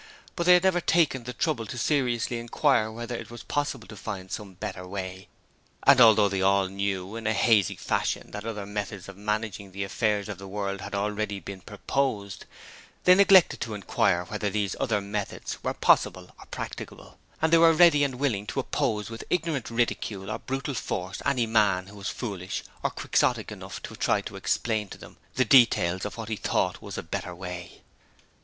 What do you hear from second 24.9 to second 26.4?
them the details of what he